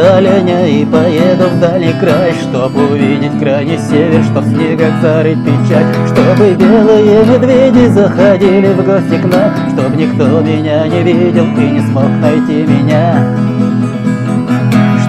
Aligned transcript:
оленя 0.00 0.66
и 0.66 0.84
поеду 0.84 1.48
в 1.48 1.60
дальний 1.60 1.92
край 2.00 2.32
Чтоб 2.42 2.74
увидеть 2.76 3.38
крайний 3.38 3.78
север, 3.78 4.22
чтоб 4.24 4.44
в 4.44 4.48
снегах 4.48 5.00
зарыть 5.02 5.38
печаль 5.44 5.84
Чтобы 6.06 6.54
белые 6.54 7.24
медведи 7.24 7.86
заходили 7.88 8.72
в 8.72 8.84
гости 8.84 9.20
к 9.20 9.24
нам 9.24 9.54
Чтоб 9.72 9.96
никто 9.96 10.40
меня 10.40 10.86
не 10.86 11.02
видел 11.02 11.44
и 11.44 11.70
не 11.70 11.80
смог 11.80 12.10
найти 12.20 12.62
меня. 12.62 13.26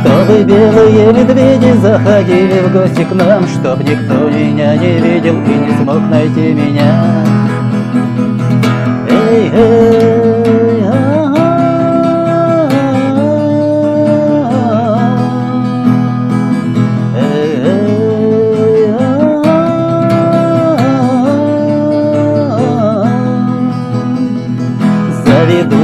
Чтобы 0.00 0.42
белые 0.44 1.12
медведи 1.12 1.78
заходили 1.80 2.60
в 2.60 2.72
гости 2.72 3.04
к 3.04 3.14
нам 3.14 3.46
Чтоб 3.46 3.78
никто 3.80 4.28
меня 4.28 4.76
не 4.76 4.98
видел 4.98 5.34
и 5.34 5.54
не 5.54 5.82
смог 5.82 6.00
найти 6.10 6.52
меня 6.52 7.29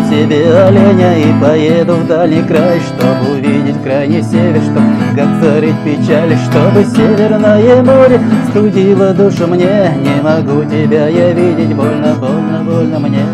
себе 0.08 0.52
оленя 0.64 1.18
и 1.18 1.40
поеду 1.40 1.94
в 1.94 2.06
дальний 2.06 2.42
край 2.42 2.80
Чтобы 2.80 3.32
увидеть 3.34 3.82
крайний 3.82 4.22
север, 4.22 4.62
чтоб 4.62 4.82
как 5.16 5.42
зарыть 5.42 5.76
печаль 5.84 6.36
Чтобы 6.48 6.84
северное 6.84 7.82
море 7.82 8.20
студило 8.50 9.12
душу 9.12 9.46
мне. 9.46 9.92
Не 10.02 10.22
могу 10.22 10.64
тебя 10.64 11.08
я 11.08 11.32
видеть, 11.32 11.74
больно, 11.74 12.14
больно, 12.14 12.64
больно 12.64 12.98
мне. 13.00 13.24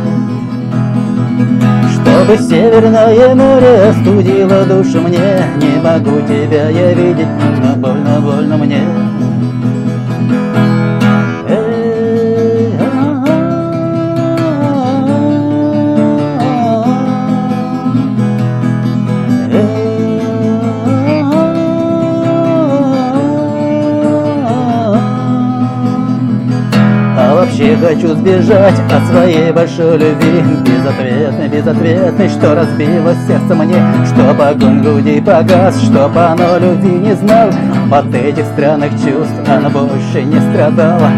Чтобы 1.95 2.39
северное 2.39 3.35
море 3.35 3.91
остудило 3.91 4.65
душу 4.65 5.01
мне. 5.01 5.45
Не 5.57 5.81
могу 5.83 6.21
тебя 6.27 6.69
я 6.71 6.93
видеть, 6.93 7.29
больно, 7.29 7.75
больно, 7.77 8.21
больно 8.21 8.57
мне 8.57 9.22
вообще 27.43 27.77
хочу 27.77 28.15
сбежать 28.15 28.79
от 28.91 29.07
своей 29.09 29.51
большой 29.53 29.99
любви. 29.99 30.43
Безответной, 30.65 31.49
безответной, 31.49 32.29
что 32.29 32.55
разбило 32.55 33.15
сердце 33.27 33.55
мне. 33.55 33.77
Чтоб 34.07 34.41
огонь 34.41 34.83
груди 34.83 35.21
погас, 35.21 35.81
чтоб 35.83 36.17
оно 36.17 36.59
любви 36.59 36.91
не 36.91 37.15
знал. 37.15 37.51
От 37.91 38.15
этих 38.15 38.47
странных 38.47 38.93
чувств 38.93 39.35
оно 39.47 39.69
больше 39.69 40.23
не 40.23 40.41
страдало 40.41 41.11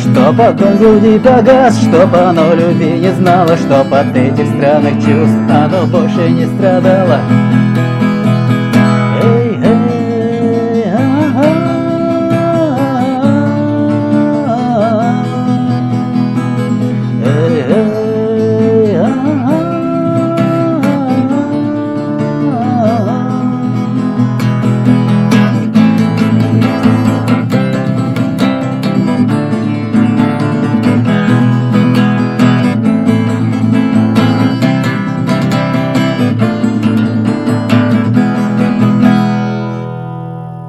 Чтоб 0.00 0.40
огонь 0.40 0.76
груди 0.76 1.18
погас, 1.18 1.80
чтоб 1.80 2.14
оно 2.14 2.54
любви 2.54 2.92
не 3.00 3.12
знало. 3.12 3.56
Чтоб 3.56 3.92
от 3.92 4.14
этих 4.14 4.46
странных 4.56 4.94
чувств 4.94 5.38
оно 5.48 5.86
больше 5.86 6.30
не 6.30 6.46
страдало 6.46 7.20